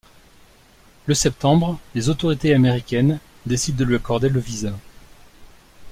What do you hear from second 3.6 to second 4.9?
de lui accorder le visa.